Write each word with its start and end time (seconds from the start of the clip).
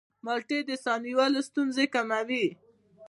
مالټې 0.25 0.59
د 0.69 0.71
ساه 0.83 0.99
نیولو 1.05 1.39
ستونزې 1.49 1.85
کموي. 1.93 2.45